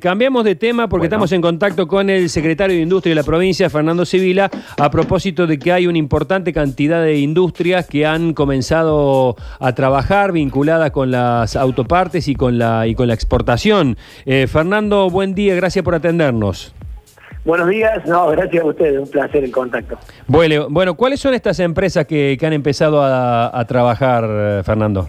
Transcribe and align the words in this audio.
Cambiamos 0.00 0.44
de 0.44 0.54
tema 0.56 0.90
porque 0.90 1.04
Bueno. 1.04 1.14
estamos 1.24 1.32
en 1.32 1.40
contacto 1.40 1.88
con 1.88 2.10
el 2.10 2.28
secretario 2.28 2.76
de 2.76 2.82
Industria 2.82 3.12
de 3.12 3.14
la 3.14 3.22
provincia, 3.22 3.70
Fernando 3.70 4.04
Civila, 4.04 4.50
a 4.76 4.90
propósito 4.90 5.46
de 5.46 5.58
que 5.58 5.72
hay 5.72 5.86
una 5.86 5.96
importante 5.96 6.52
cantidad 6.52 7.02
de 7.02 7.16
industrias 7.16 7.86
que 7.86 8.04
han 8.04 8.34
comenzado 8.34 9.36
a 9.58 9.74
trabajar 9.74 10.32
vinculadas 10.32 10.90
con 10.90 11.10
las 11.10 11.56
autopartes 11.56 12.28
y 12.28 12.34
con 12.34 12.58
la, 12.58 12.86
y 12.86 12.94
con 12.94 13.08
la 13.08 13.14
exportación. 13.14 13.96
Eh, 14.26 14.46
Fernando, 14.48 15.08
buen 15.08 15.34
día, 15.34 15.54
gracias 15.54 15.82
por 15.82 15.94
atendernos. 15.94 16.74
Buenos 17.46 17.70
días, 17.70 18.04
no, 18.06 18.26
gracias 18.28 18.64
a 18.64 18.66
ustedes, 18.66 19.00
un 19.00 19.08
placer 19.08 19.44
el 19.44 19.50
contacto. 19.50 19.96
Bueno, 20.26 20.66
bueno 20.68 20.94
¿cuáles 20.94 21.20
son 21.20 21.32
estas 21.32 21.58
empresas 21.58 22.04
que, 22.04 22.36
que 22.38 22.46
han 22.46 22.52
empezado 22.52 23.00
a, 23.00 23.58
a 23.58 23.64
trabajar, 23.64 24.26
eh, 24.28 24.62
Fernando? 24.62 25.08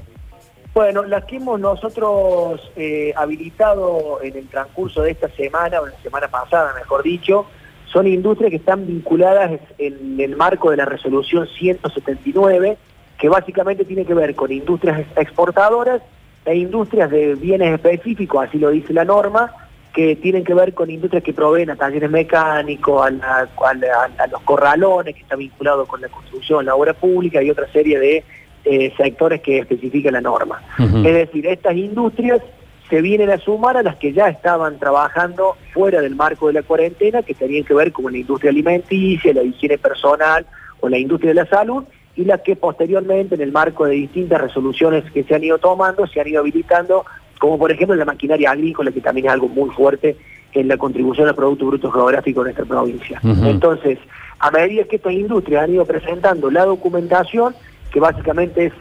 Bueno, 0.77 1.01
las 1.05 1.25
que 1.25 1.37
hemos 1.37 1.59
nosotros 1.59 2.71
eh, 2.75 3.11
habilitado 3.15 4.19
en 4.21 4.37
el 4.37 4.47
transcurso 4.47 5.01
de 5.01 5.09
esta 5.09 5.27
semana, 5.29 5.81
o 5.81 5.87
la 5.87 5.97
semana 6.03 6.27
pasada, 6.27 6.71
mejor 6.75 7.01
dicho, 7.01 7.47
son 7.91 8.05
industrias 8.05 8.51
que 8.51 8.57
están 8.57 8.85
vinculadas 8.85 9.59
en 9.79 10.19
el 10.19 10.35
marco 10.35 10.69
de 10.69 10.77
la 10.77 10.85
resolución 10.85 11.47
179, 11.47 12.77
que 13.17 13.27
básicamente 13.27 13.85
tiene 13.85 14.05
que 14.05 14.13
ver 14.13 14.35
con 14.35 14.51
industrias 14.51 14.99
exportadoras 15.15 16.03
e 16.45 16.55
industrias 16.55 17.09
de 17.09 17.33
bienes 17.33 17.73
específicos, 17.73 18.47
así 18.47 18.59
lo 18.59 18.69
dice 18.69 18.93
la 18.93 19.03
norma, 19.03 19.51
que 19.95 20.15
tienen 20.15 20.43
que 20.43 20.53
ver 20.53 20.75
con 20.75 20.91
industrias 20.91 21.23
que 21.23 21.33
proveen 21.33 21.71
a 21.71 21.75
talleres 21.75 22.11
mecánicos, 22.11 23.11
a, 23.23 23.47
a 23.47 24.27
los 24.27 24.41
corralones, 24.43 25.15
que 25.15 25.21
está 25.21 25.35
vinculado 25.35 25.87
con 25.87 26.01
la 26.01 26.07
construcción, 26.07 26.67
la 26.67 26.75
obra 26.75 26.93
pública 26.93 27.41
y 27.41 27.49
otra 27.49 27.67
serie 27.71 27.97
de 27.97 28.23
eh, 28.69 28.93
sectores 28.97 29.41
que 29.41 29.59
especifica 29.59 30.11
la 30.11 30.21
norma. 30.21 30.61
Es 30.77 31.13
decir, 31.13 31.47
estas 31.47 31.75
industrias 31.75 32.41
se 32.89 33.01
vienen 33.01 33.29
a 33.29 33.37
sumar 33.37 33.77
a 33.77 33.83
las 33.83 33.97
que 33.97 34.13
ya 34.13 34.27
estaban 34.29 34.79
trabajando 34.79 35.55
fuera 35.73 36.01
del 36.01 36.15
marco 36.15 36.47
de 36.47 36.53
la 36.53 36.63
cuarentena, 36.63 37.21
que 37.21 37.33
tenían 37.33 37.63
que 37.63 37.73
ver 37.73 37.91
con 37.91 38.11
la 38.11 38.17
industria 38.17 38.51
alimenticia, 38.51 39.33
la 39.33 39.43
higiene 39.43 39.77
personal 39.77 40.45
o 40.79 40.89
la 40.89 40.97
industria 40.97 41.29
de 41.29 41.35
la 41.35 41.45
salud, 41.45 41.83
y 42.15 42.25
las 42.25 42.41
que 42.41 42.55
posteriormente 42.55 43.35
en 43.35 43.41
el 43.41 43.51
marco 43.51 43.85
de 43.85 43.93
distintas 43.93 44.41
resoluciones 44.41 45.09
que 45.11 45.23
se 45.23 45.35
han 45.35 45.43
ido 45.43 45.57
tomando, 45.59 46.07
se 46.07 46.19
han 46.19 46.27
ido 46.27 46.39
habilitando, 46.39 47.05
como 47.39 47.57
por 47.57 47.71
ejemplo 47.71 47.95
la 47.95 48.05
maquinaria 48.05 48.51
agrícola, 48.51 48.91
que 48.91 49.01
también 49.01 49.27
es 49.27 49.33
algo 49.33 49.47
muy 49.47 49.69
fuerte 49.69 50.17
en 50.53 50.67
la 50.67 50.77
contribución 50.77 51.27
al 51.27 51.35
Producto 51.35 51.67
Bruto 51.67 51.91
Geográfico 51.91 52.41
de 52.41 52.45
nuestra 52.45 52.65
provincia. 52.65 53.19
Entonces, 53.23 53.99
a 54.39 54.49
medida 54.49 54.83
que 54.85 54.95
estas 54.95 55.13
industrias 55.13 55.63
han 55.63 55.73
ido 55.73 55.85
presentando 55.85 56.49
la 56.49 56.65
documentación, 56.65 57.53
que 57.91 57.99
básicamente 57.99 58.65
es 58.67 58.73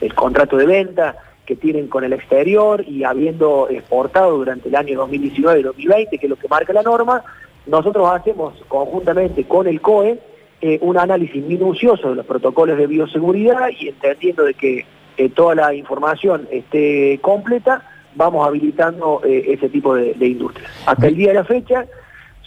el 0.00 0.14
contrato 0.14 0.56
de 0.56 0.66
venta 0.66 1.16
que 1.46 1.56
tienen 1.56 1.88
con 1.88 2.04
el 2.04 2.12
exterior 2.12 2.84
y 2.86 3.04
habiendo 3.04 3.68
exportado 3.68 4.38
durante 4.38 4.68
el 4.68 4.76
año 4.76 4.98
2019 4.98 5.60
y 5.60 5.62
2020, 5.62 6.18
que 6.18 6.26
es 6.26 6.30
lo 6.30 6.36
que 6.36 6.48
marca 6.48 6.72
la 6.72 6.82
norma, 6.82 7.24
nosotros 7.66 8.08
hacemos 8.10 8.54
conjuntamente 8.68 9.44
con 9.44 9.66
el 9.66 9.80
COE 9.80 10.18
eh, 10.60 10.78
un 10.80 10.96
análisis 10.96 11.44
minucioso 11.44 12.10
de 12.10 12.16
los 12.16 12.26
protocolos 12.26 12.78
de 12.78 12.86
bioseguridad 12.86 13.68
y 13.78 13.88
entendiendo 13.88 14.44
de 14.44 14.54
que 14.54 14.86
eh, 15.16 15.28
toda 15.28 15.54
la 15.56 15.74
información 15.74 16.46
esté 16.50 17.18
completa, 17.20 17.82
vamos 18.14 18.46
habilitando 18.46 19.20
eh, 19.24 19.44
ese 19.48 19.68
tipo 19.68 19.94
de, 19.94 20.14
de 20.14 20.28
industrias. 20.28 20.70
Hasta 20.86 21.08
el 21.08 21.16
día 21.16 21.28
de 21.28 21.34
la 21.34 21.44
fecha 21.44 21.86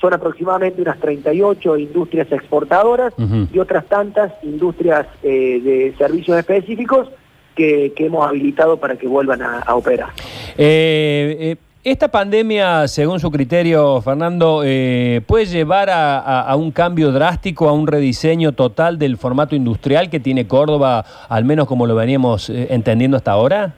son 0.06 0.14
aproximadamente 0.14 0.80
unas 0.84 1.00
38 1.00 1.78
industrias 1.78 2.32
exportadoras 2.32 3.12
y 3.52 3.58
otras 3.58 3.86
tantas 3.86 4.32
industrias 4.44 5.08
eh, 5.24 5.60
de 5.64 5.96
servicios 5.98 6.38
específicos 6.38 7.08
que, 7.56 7.92
que 7.96 8.06
hemos 8.06 8.28
habilitado 8.28 8.78
para 8.78 8.98
que 8.98 9.08
vuelvan 9.08 9.42
a, 9.42 9.60
a 9.62 9.74
operar. 9.74 10.10
Eh, 10.58 11.38
eh, 11.40 11.56
esta 11.84 12.08
pandemia, 12.10 12.88
según 12.88 13.20
su 13.20 13.32
criterio, 13.32 14.00
Fernando, 14.02 14.62
eh, 14.64 15.22
puede 15.26 15.46
llevar 15.48 15.90
a, 15.90 16.20
a- 16.20 16.42
a 16.42 16.56
un 16.56 16.70
cambio 16.72 17.12
drástico, 17.12 17.68
a 17.68 17.74
un 17.74 17.88
rediseño 17.88 18.52
total 18.52 19.00
del 19.00 19.18
formato 19.18 19.56
industrial 19.56 20.10
que 20.12 20.20
tiene 20.20 20.46
Córdoba, 20.48 21.04
al 21.30 21.46
menos 21.46 21.68
como 21.68 21.88
lo 21.88 21.96
veníamos 21.96 22.50
eh, 22.52 22.68
entendiendo 22.70 23.18
hasta 23.18 23.32
ahora. 23.32 23.74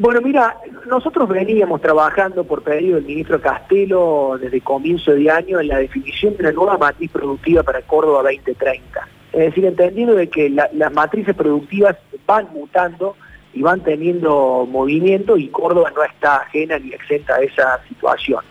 Bueno, 0.00 0.20
mira, 0.20 0.56
nosotros 0.86 1.28
veníamos 1.28 1.80
trabajando 1.80 2.44
por 2.44 2.62
pedido 2.62 2.94
del 2.96 3.04
ministro 3.04 3.40
Castelo 3.40 4.38
desde 4.40 4.60
comienzo 4.60 5.10
de 5.10 5.28
año 5.28 5.58
en 5.58 5.66
la 5.66 5.78
definición 5.78 6.36
de 6.36 6.44
una 6.44 6.52
nueva 6.52 6.78
matriz 6.78 7.10
productiva 7.10 7.64
para 7.64 7.82
Córdoba 7.82 8.22
2030. 8.22 9.08
Es 9.32 9.40
decir, 9.40 9.64
entendiendo 9.64 10.14
de 10.14 10.28
que 10.28 10.50
la- 10.50 10.70
las 10.72 10.92
matrices 10.92 11.34
productivas 11.34 11.96
van 12.26 12.46
mutando 12.52 13.16
y 13.52 13.62
van 13.62 13.80
teniendo 13.80 14.68
movimiento 14.70 15.36
y 15.36 15.48
Córdoba 15.48 15.90
no 15.94 16.04
está 16.04 16.42
ajena 16.42 16.78
ni 16.78 16.92
exenta 16.92 17.34
a 17.34 17.40
esa 17.40 17.80
situación. 17.88 18.44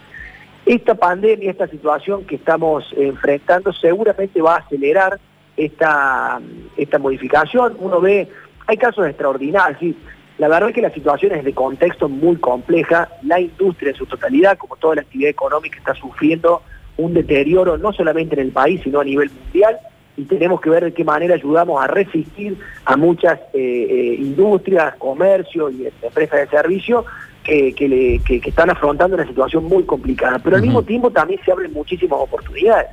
Esta 0.65 0.95
pandemia, 0.95 1.51
esta 1.51 1.67
situación 1.67 2.25
que 2.25 2.35
estamos 2.35 2.93
enfrentando 2.97 3.71
seguramente 3.71 4.41
va 4.41 4.55
a 4.55 4.59
acelerar 4.59 5.17
esta, 5.55 6.41
esta 6.75 6.99
modificación. 6.99 7.77
Uno 7.79 8.01
ve, 8.01 8.27
hay 8.65 8.75
casos 8.75 9.07
extraordinarios. 9.07 9.95
La 10.37 10.47
verdad 10.47 10.69
es 10.69 10.75
que 10.75 10.81
la 10.81 10.91
situación 10.91 11.33
es 11.33 11.43
de 11.43 11.53
contexto 11.53 12.07
muy 12.09 12.35
compleja, 12.37 13.09
la 13.23 13.39
industria 13.39 13.91
en 13.91 13.95
su 13.97 14.05
totalidad, 14.05 14.57
como 14.57 14.75
toda 14.75 14.95
la 14.95 15.01
actividad 15.01 15.29
económica, 15.31 15.77
está 15.79 15.93
sufriendo 15.95 16.61
un 16.97 17.13
deterioro 17.13 17.77
no 17.77 17.91
solamente 17.93 18.35
en 18.35 18.41
el 18.41 18.51
país, 18.51 18.81
sino 18.83 18.99
a 18.99 19.03
nivel 19.03 19.29
mundial, 19.31 19.77
y 20.15 20.23
tenemos 20.23 20.61
que 20.61 20.69
ver 20.71 20.83
de 20.83 20.93
qué 20.93 21.03
manera 21.03 21.35
ayudamos 21.35 21.81
a 21.83 21.87
resistir 21.87 22.57
a 22.85 22.97
muchas 22.97 23.39
eh, 23.53 23.87
eh, 23.89 24.15
industrias, 24.19 24.95
comercio 24.97 25.69
y 25.69 25.87
empresas 26.01 26.39
de 26.39 26.47
servicio 26.47 27.05
que, 27.43 27.73
que 27.73 27.87
le- 27.87 28.19
que- 28.25 28.41
que 28.41 28.49
están 28.49 28.69
afrontando 28.71 29.15
una 29.15 29.27
situación 29.27 29.63
muy 29.65 29.83
complicada. 29.83 30.39
Pero 30.39 30.55
al 30.55 30.61
mismo 30.63 30.81
tiempo 30.83 31.11
también 31.11 31.39
se 31.45 31.51
abren 31.51 31.71
muchísimas 31.71 32.19
oportunidades. 32.19 32.87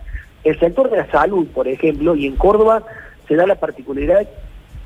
El 0.44 0.58
sector 0.60 0.90
de 0.90 0.98
la 0.98 1.10
salud, 1.10 1.46
por 1.48 1.66
ejemplo, 1.66 2.14
y 2.14 2.26
en 2.26 2.36
Córdoba 2.36 2.82
se 3.26 3.36
da 3.36 3.46
la 3.46 3.54
particularidad, 3.54 4.28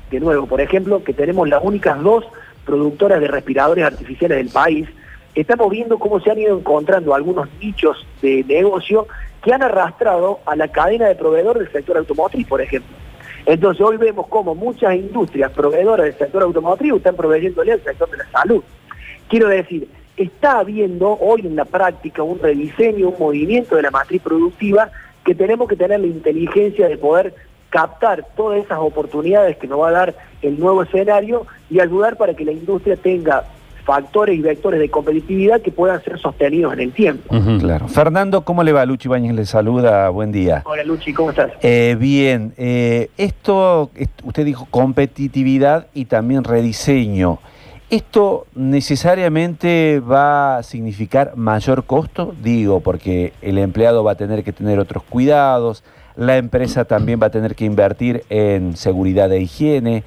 de 0.09 0.19
nuevo, 0.21 0.47
por 0.47 0.61
ejemplo, 0.61 1.03
que 1.03 1.13
tenemos 1.13 1.47
las 1.49 1.61
únicas 1.63 2.01
dos 2.01 2.23
productoras 2.69 3.19
de 3.19 3.27
respiradores 3.27 3.83
artificiales 3.83 4.37
del 4.37 4.49
país. 4.49 4.87
Estamos 5.33 5.71
viendo 5.71 5.97
cómo 5.97 6.19
se 6.19 6.29
han 6.29 6.37
ido 6.37 6.55
encontrando 6.55 7.15
algunos 7.15 7.49
nichos 7.59 8.05
de 8.21 8.43
negocio 8.43 9.07
que 9.41 9.51
han 9.51 9.63
arrastrado 9.63 10.39
a 10.45 10.55
la 10.55 10.67
cadena 10.67 11.07
de 11.07 11.15
proveedores 11.15 11.63
del 11.63 11.71
sector 11.71 11.97
automotriz, 11.97 12.45
por 12.45 12.61
ejemplo. 12.61 12.95
Entonces 13.47 13.83
hoy 13.83 13.97
vemos 13.97 14.27
cómo 14.27 14.53
muchas 14.53 14.93
industrias 14.93 15.51
proveedoras 15.51 16.05
del 16.05 16.17
sector 16.17 16.43
automotriz 16.43 16.93
están 16.93 17.15
proveyéndole 17.15 17.71
al 17.71 17.83
sector 17.83 18.07
de 18.11 18.17
la 18.17 18.29
salud. 18.29 18.63
Quiero 19.27 19.47
decir, 19.47 19.89
está 20.15 20.59
habiendo 20.59 21.17
hoy 21.19 21.41
en 21.41 21.55
la 21.55 21.65
práctica 21.65 22.21
un 22.21 22.37
rediseño, 22.37 23.09
un 23.09 23.15
movimiento 23.17 23.77
de 23.77 23.81
la 23.81 23.89
matriz 23.89 24.21
productiva 24.21 24.91
que 25.25 25.33
tenemos 25.33 25.67
que 25.67 25.75
tener 25.75 25.99
la 25.99 26.07
inteligencia 26.07 26.87
de 26.87 26.97
poder 26.97 27.33
captar 27.69 28.25
todas 28.35 28.63
esas 28.63 28.79
oportunidades 28.79 29.57
que 29.57 29.67
nos 29.67 29.79
va 29.79 29.89
a 29.89 29.91
dar 29.91 30.15
el 30.41 30.59
nuevo 30.59 30.83
escenario 30.83 31.45
y 31.69 31.79
ayudar 31.79 32.17
para 32.17 32.33
que 32.33 32.45
la 32.45 32.51
industria 32.51 32.95
tenga 32.95 33.43
factores 33.85 34.37
y 34.37 34.41
vectores 34.41 34.79
de 34.79 34.89
competitividad 34.89 35.61
que 35.61 35.71
puedan 35.71 36.03
ser 36.03 36.19
sostenidos 36.19 36.73
en 36.73 36.79
el 36.81 36.91
tiempo. 36.93 37.33
Claro. 37.59 37.87
Fernando, 37.87 38.43
¿cómo 38.45 38.61
le 38.63 38.71
va? 38.71 38.85
Luchi 38.85 39.07
Bañez 39.09 39.33
le 39.33 39.45
saluda. 39.45 40.09
Buen 40.09 40.31
día. 40.31 40.61
Hola 40.65 40.83
Luchi, 40.83 41.11
¿cómo 41.11 41.31
estás? 41.31 41.51
Eh, 41.63 41.95
bien, 41.99 42.53
eh, 42.57 43.09
esto, 43.17 43.89
est- 43.95 44.11
usted 44.23 44.45
dijo 44.45 44.67
competitividad 44.69 45.87
y 45.95 46.05
también 46.05 46.43
rediseño. 46.43 47.39
¿Esto 47.89 48.45
necesariamente 48.53 49.99
va 49.99 50.57
a 50.57 50.63
significar 50.63 51.35
mayor 51.35 51.85
costo? 51.85 52.35
Digo, 52.43 52.81
porque 52.81 53.33
el 53.41 53.57
empleado 53.57 54.03
va 54.03 54.11
a 54.11 54.15
tener 54.15 54.43
que 54.43 54.53
tener 54.53 54.77
otros 54.77 55.01
cuidados, 55.03 55.83
la 56.19 56.35
empresa 56.35 56.83
también 56.83 57.17
va 57.21 57.27
a 57.27 57.29
tener 57.29 57.55
que 57.55 57.63
invertir 57.63 58.25
en 58.29 58.75
seguridad 58.75 59.31
e 59.31 59.39
higiene. 59.39 60.03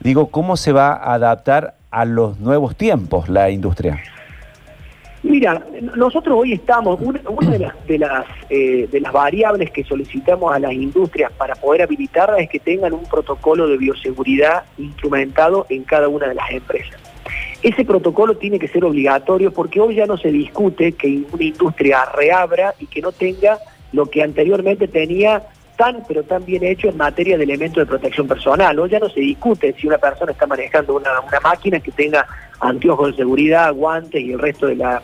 Digo, 0.00 0.28
¿cómo 0.28 0.56
se 0.56 0.72
va 0.72 0.94
a 0.94 1.12
adaptar 1.12 1.74
a 1.90 2.06
los 2.06 2.40
nuevos 2.40 2.74
tiempos 2.74 3.28
la 3.28 3.50
industria? 3.50 4.02
Mira, 5.22 5.62
nosotros 5.94 6.38
hoy 6.40 6.54
estamos, 6.54 6.98
una, 7.00 7.20
de 7.50 7.58
las, 7.58 7.86
de, 7.86 7.98
las, 7.98 8.24
eh, 8.48 8.88
de 8.90 9.00
las 9.00 9.12
variables 9.12 9.70
que 9.70 9.84
solicitamos 9.84 10.54
a 10.54 10.58
las 10.58 10.72
industrias 10.72 11.30
para 11.32 11.54
poder 11.54 11.82
habilitarlas 11.82 12.40
es 12.40 12.48
que 12.48 12.58
tengan 12.58 12.94
un 12.94 13.04
protocolo 13.04 13.68
de 13.68 13.76
bioseguridad 13.76 14.64
instrumentado 14.78 15.66
en 15.68 15.84
cada 15.84 16.08
una 16.08 16.28
de 16.28 16.34
las 16.34 16.50
empresas. 16.50 16.98
Ese 17.62 17.84
protocolo 17.84 18.38
tiene 18.38 18.58
que 18.58 18.68
ser 18.68 18.84
obligatorio 18.86 19.52
porque 19.52 19.80
hoy 19.80 19.96
ya 19.96 20.06
no 20.06 20.16
se 20.16 20.32
discute 20.32 20.92
que 20.92 21.24
una 21.30 21.44
industria 21.44 22.06
reabra 22.06 22.74
y 22.80 22.86
que 22.86 23.02
no 23.02 23.12
tenga 23.12 23.58
lo 23.92 24.06
que 24.06 24.22
anteriormente 24.22 24.88
tenía 24.88 25.42
tan 25.76 26.04
pero 26.06 26.22
tan 26.22 26.44
bien 26.44 26.64
hecho 26.64 26.88
en 26.88 26.96
materia 26.96 27.36
de 27.36 27.44
elementos 27.44 27.82
de 27.82 27.86
protección 27.86 28.28
personal. 28.28 28.78
Hoy 28.78 28.90
ya 28.90 28.98
no 28.98 29.08
se 29.08 29.20
discute 29.20 29.74
si 29.78 29.86
una 29.86 29.98
persona 29.98 30.32
está 30.32 30.46
manejando 30.46 30.96
una, 30.96 31.10
máquina 31.42 31.80
que 31.80 31.90
tenga 31.90 32.26
anteojos 32.60 33.12
de 33.12 33.16
seguridad, 33.16 33.72
guantes 33.74 34.22
y 34.22 34.32
el 34.32 34.38
resto 34.38 34.66
de, 34.66 34.76
la, 34.76 35.02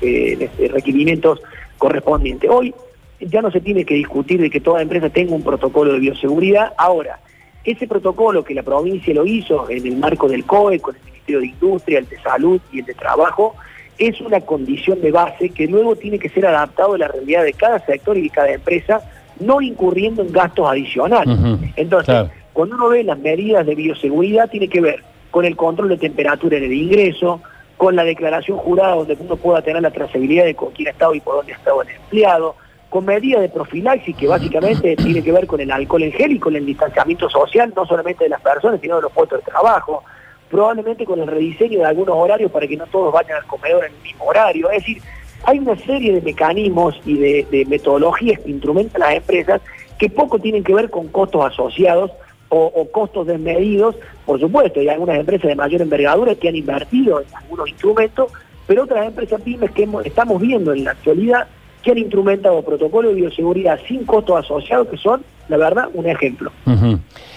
eh, 0.00 0.50
de 0.58 0.68
requerimientos 0.68 1.40
correspondientes. 1.78 2.50
Hoy 2.50 2.74
ya 3.20 3.40
no 3.40 3.50
se 3.50 3.60
tiene 3.60 3.84
que 3.84 3.94
discutir 3.94 4.40
de 4.40 4.50
que 4.50 4.60
toda 4.60 4.82
empresa 4.82 5.08
tenga 5.08 5.34
un 5.34 5.42
protocolo 5.42 5.92
de 5.92 6.00
bioseguridad. 6.00 6.72
Ahora, 6.76 7.18
ese 7.64 7.86
protocolo 7.86 8.44
que 8.44 8.54
la 8.54 8.62
provincia 8.62 9.14
lo 9.14 9.26
hizo 9.26 9.68
en 9.70 9.86
el 9.86 9.96
marco 9.96 10.28
del 10.28 10.44
COE, 10.44 10.80
con 10.80 10.94
el 10.96 11.02
Ministerio 11.02 11.40
de 11.40 11.46
Industria, 11.46 11.98
el 11.98 12.08
de 12.08 12.20
Salud 12.20 12.60
y 12.72 12.80
el 12.80 12.84
de 12.84 12.94
Trabajo, 12.94 13.56
es 13.98 14.20
una 14.20 14.40
condición 14.40 15.00
de 15.00 15.10
base 15.10 15.50
que 15.50 15.66
luego 15.66 15.96
tiene 15.96 16.18
que 16.18 16.28
ser 16.28 16.46
adaptado 16.46 16.94
a 16.94 16.98
la 16.98 17.08
realidad 17.08 17.44
de 17.44 17.52
cada 17.52 17.84
sector 17.84 18.16
y 18.16 18.22
de 18.22 18.30
cada 18.30 18.52
empresa, 18.52 19.00
no 19.40 19.60
incurriendo 19.60 20.22
en 20.22 20.32
gastos 20.32 20.68
adicionales. 20.68 21.38
Entonces, 21.76 22.06
claro. 22.06 22.30
cuando 22.52 22.76
uno 22.76 22.88
ve 22.88 23.04
las 23.04 23.18
medidas 23.18 23.66
de 23.66 23.74
bioseguridad, 23.74 24.50
tiene 24.50 24.68
que 24.68 24.80
ver 24.80 25.02
con 25.30 25.44
el 25.44 25.56
control 25.56 25.90
de 25.90 25.98
temperatura 25.98 26.56
en 26.58 26.64
el 26.64 26.72
ingreso, 26.72 27.40
con 27.76 27.96
la 27.96 28.04
declaración 28.04 28.58
jurada 28.58 28.94
donde 28.94 29.16
uno 29.20 29.36
pueda 29.36 29.62
tener 29.62 29.82
la 29.82 29.90
trazabilidad 29.90 30.44
de 30.44 30.54
con 30.54 30.72
quién 30.72 30.88
ha 30.88 30.92
estado 30.92 31.14
y 31.14 31.20
por 31.20 31.36
dónde 31.36 31.52
ha 31.52 31.56
estado 31.56 31.82
el 31.82 31.90
empleado, 31.90 32.56
con 32.88 33.04
medidas 33.04 33.42
de 33.42 33.48
profilaxis 33.48 34.16
que 34.16 34.26
básicamente 34.26 34.96
tiene 34.96 35.22
que 35.22 35.32
ver 35.32 35.46
con 35.46 35.60
el 35.60 35.70
alcohol 35.70 36.02
en 36.02 36.12
gel 36.12 36.32
y 36.32 36.38
con 36.38 36.56
el 36.56 36.64
distanciamiento 36.64 37.28
social, 37.28 37.72
no 37.76 37.84
solamente 37.84 38.24
de 38.24 38.30
las 38.30 38.40
personas, 38.40 38.80
sino 38.80 38.96
de 38.96 39.02
los 39.02 39.12
puestos 39.12 39.40
de 39.40 39.50
trabajo, 39.50 40.02
probablemente 40.50 41.04
con 41.04 41.20
el 41.20 41.26
rediseño 41.26 41.80
de 41.80 41.84
algunos 41.84 42.16
horarios 42.16 42.50
para 42.50 42.66
que 42.66 42.76
no 42.76 42.86
todos 42.86 43.12
vayan 43.12 43.38
al 43.38 43.46
comedor 43.46 43.84
en 43.84 43.94
el 43.94 44.02
mismo 44.02 44.24
horario. 44.24 44.70
Es 44.70 44.78
decir, 44.78 45.02
hay 45.44 45.58
una 45.58 45.76
serie 45.76 46.12
de 46.12 46.20
mecanismos 46.20 47.00
y 47.04 47.14
de, 47.14 47.66
metodologías 47.68 48.40
que 48.40 48.50
instrumentan 48.50 49.00
las 49.00 49.14
empresas 49.14 49.60
que 49.98 50.10
poco 50.10 50.38
tienen 50.38 50.62
que 50.62 50.74
ver 50.74 50.90
con 50.90 51.08
costos 51.08 51.44
asociados 51.44 52.10
o, 52.48 52.88
costos 52.92 53.26
desmedidos, 53.26 53.96
por 54.24 54.38
supuesto, 54.38 54.78
hay 54.78 54.88
algunas 54.88 55.18
empresas 55.18 55.48
de 55.48 55.56
mayor 55.56 55.82
envergadura 55.82 56.34
que 56.36 56.48
han 56.48 56.54
invertido 56.54 57.20
en 57.20 57.26
algunos 57.34 57.68
instrumentos, 57.68 58.30
pero 58.68 58.84
otras 58.84 59.06
empresas 59.06 59.40
pymes 59.40 59.72
que 59.72 59.88
estamos 60.04 60.40
viendo 60.40 60.72
en 60.72 60.84
la 60.84 60.92
actualidad 60.92 61.48
que 61.82 61.90
han 61.90 61.98
instrumentado 61.98 62.62
protocolos 62.62 63.14
de 63.14 63.20
bioseguridad 63.20 63.80
sin 63.86 64.04
costos 64.04 64.44
asociados, 64.44 64.88
que 64.88 64.96
son, 64.96 65.24
la 65.48 65.56
verdad, 65.56 65.88
un 65.92 66.06
ejemplo. 66.06 66.52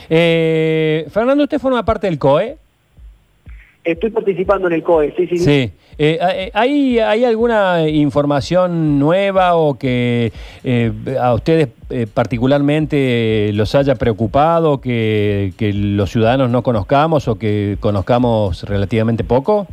Eh, 0.09 1.07
Fernando, 1.11 1.43
¿usted 1.43 1.59
forma 1.59 1.83
parte 1.83 2.07
del 2.07 2.19
COE? 2.19 2.57
Estoy 3.83 4.09
participando 4.09 4.67
en 4.67 4.73
el 4.73 4.83
COE, 4.83 5.13
sí, 5.15 5.25
sí, 5.27 5.37
sí. 5.37 5.49
Eh, 5.51 5.71
eh, 6.21 6.51
¿hay, 6.53 6.99
¿Hay 6.99 7.23
alguna 7.25 7.87
información 7.87 8.99
nueva 8.99 9.55
o 9.55 9.77
que 9.77 10.31
eh, 10.63 10.91
a 11.19 11.33
ustedes 11.33 11.69
eh, 11.89 12.05
particularmente 12.13 13.51
los 13.53 13.73
haya 13.75 13.95
preocupado, 13.95 14.79
que, 14.81 15.53
que 15.57 15.73
los 15.73 16.09
ciudadanos 16.11 16.49
no 16.49 16.61
conozcamos 16.61 17.27
o 17.27 17.35
que 17.35 17.77
conozcamos 17.79 18.63
relativamente 18.63 19.23
poco? 19.23 19.67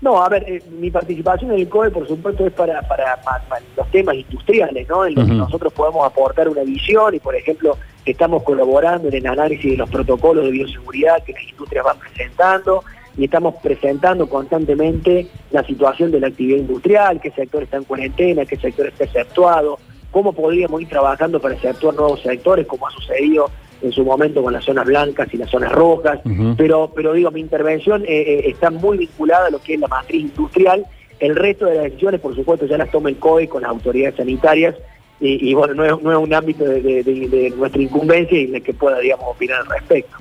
No, 0.00 0.22
a 0.22 0.28
ver, 0.28 0.44
eh, 0.48 0.62
mi 0.78 0.90
participación 0.92 1.50
en 1.52 1.58
el 1.60 1.68
COE, 1.68 1.90
por 1.90 2.06
supuesto, 2.06 2.46
es 2.46 2.52
para, 2.52 2.82
para, 2.82 3.16
para- 3.22 3.42
los 3.76 3.90
temas 3.90 4.14
industriales, 4.14 4.88
¿no? 4.88 5.04
En 5.04 5.14
los 5.14 5.26
que 5.26 5.34
nosotros 5.34 5.72
podemos 5.72 6.06
aportar 6.06 6.48
una 6.48 6.62
visión 6.62 7.14
y, 7.14 7.18
por 7.18 7.34
ejemplo, 7.34 7.76
estamos 8.12 8.42
colaborando 8.42 9.08
en 9.08 9.14
el 9.14 9.26
análisis 9.26 9.72
de 9.72 9.76
los 9.76 9.90
protocolos 9.90 10.44
de 10.44 10.50
bioseguridad 10.50 11.22
que 11.22 11.32
las 11.32 11.42
industrias 11.42 11.84
van 11.84 11.98
presentando 11.98 12.84
y 13.16 13.24
estamos 13.24 13.56
presentando 13.62 14.28
constantemente 14.28 15.26
la 15.50 15.64
situación 15.64 16.10
de 16.10 16.20
la 16.20 16.28
actividad 16.28 16.58
industrial, 16.58 17.20
qué 17.20 17.30
sector 17.32 17.64
está 17.64 17.76
en 17.76 17.84
cuarentena, 17.84 18.46
qué 18.46 18.56
sector 18.56 18.86
está 18.86 19.04
exceptuado, 19.04 19.78
cómo 20.10 20.32
podríamos 20.32 20.80
ir 20.80 20.88
trabajando 20.88 21.40
para 21.40 21.54
exceptuar 21.54 21.94
nuevos 21.94 22.22
sectores, 22.22 22.66
como 22.66 22.86
ha 22.86 22.90
sucedido 22.92 23.50
en 23.82 23.92
su 23.92 24.04
momento 24.04 24.42
con 24.42 24.52
las 24.52 24.64
zonas 24.64 24.86
blancas 24.86 25.28
y 25.32 25.36
las 25.36 25.50
zonas 25.50 25.72
rojas, 25.72 26.20
pero, 26.56 26.92
pero 26.94 27.12
digo, 27.12 27.30
mi 27.30 27.40
intervención 27.40 28.02
eh, 28.04 28.06
eh, 28.08 28.42
está 28.46 28.70
muy 28.70 28.98
vinculada 28.98 29.46
a 29.46 29.50
lo 29.50 29.60
que 29.60 29.74
es 29.74 29.80
la 29.80 29.88
matriz 29.88 30.22
industrial. 30.22 30.84
El 31.20 31.36
resto 31.36 31.66
de 31.66 31.74
las 31.74 31.84
decisiones, 31.84 32.20
por 32.20 32.34
supuesto, 32.34 32.66
ya 32.66 32.78
las 32.78 32.90
toma 32.90 33.08
el 33.08 33.16
COE 33.16 33.48
con 33.48 33.62
las 33.62 33.70
autoridades 33.70 34.16
sanitarias 34.16 34.74
y, 35.20 35.54
bueno, 35.54 35.74
no 35.74 35.84
es, 35.84 36.02
no 36.02 36.12
es 36.12 36.18
un 36.18 36.32
ámbito 36.32 36.64
de, 36.64 36.80
de- 36.80 37.02
de- 37.02 37.28
de 37.28 37.50
nuestra 37.56 37.82
incumbencia 37.82 38.38
y 38.40 38.54
el 38.54 38.62
que 38.62 38.72
pueda, 38.74 38.98
digamos, 39.00 39.26
opinar 39.28 39.58
al 39.60 39.66
respecto. 39.80 40.16